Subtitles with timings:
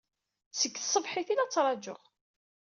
[0.59, 2.01] Seg tṣebḥit ay la tt-ttṛajuɣ.